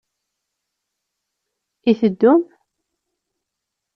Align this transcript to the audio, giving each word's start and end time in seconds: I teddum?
I 1.89 1.91
teddum? 1.99 2.41